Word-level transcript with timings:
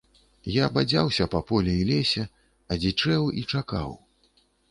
Я 0.51 0.69
бадзяўся 0.77 1.27
па 1.33 1.41
полі 1.51 1.75
і 1.81 1.83
лесе, 1.91 2.23
адзічэў 2.77 3.29
і 3.43 3.47
чакаў. 3.57 3.89